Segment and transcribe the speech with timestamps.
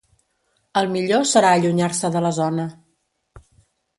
[0.79, 2.65] El millor serà allunyar-se de la zona.